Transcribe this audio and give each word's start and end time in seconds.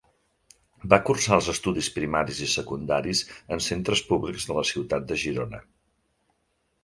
Va 0.93 0.97
cursar 1.09 1.33
els 1.35 1.49
estudis 1.51 1.89
primaris 1.97 2.39
i 2.47 2.47
secundaris 2.53 3.21
en 3.57 3.61
centres 3.65 4.01
públics 4.13 4.49
de 4.53 4.55
la 4.61 4.63
ciutat 4.73 5.05
de 5.13 5.19
Girona. 5.25 5.61